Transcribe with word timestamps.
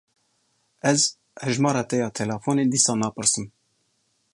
Ez 0.91 0.95
hejmara 1.49 1.83
te 1.91 1.95
ya 2.01 2.09
telefonê 2.19 2.63
dîsa 2.73 2.93
napirsim. 3.01 3.45